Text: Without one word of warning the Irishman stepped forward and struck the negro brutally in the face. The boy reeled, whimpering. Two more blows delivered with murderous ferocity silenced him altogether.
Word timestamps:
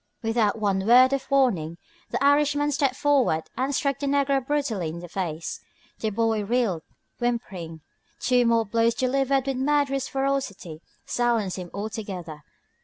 Without 0.23 0.57
one 0.57 0.87
word 0.87 1.13
of 1.13 1.29
warning 1.29 1.77
the 2.09 2.23
Irishman 2.23 2.71
stepped 2.71 2.95
forward 2.95 3.43
and 3.55 3.75
struck 3.75 3.99
the 3.99 4.07
negro 4.07 4.43
brutally 4.43 4.89
in 4.89 4.97
the 4.97 5.07
face. 5.07 5.59
The 5.99 6.09
boy 6.09 6.43
reeled, 6.43 6.81
whimpering. 7.19 7.81
Two 8.19 8.47
more 8.47 8.65
blows 8.65 8.95
delivered 8.95 9.45
with 9.45 9.57
murderous 9.57 10.07
ferocity 10.07 10.81
silenced 11.05 11.57
him 11.57 11.69
altogether. 11.71 12.41